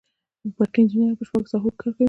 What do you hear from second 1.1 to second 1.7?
په شپږو ساحو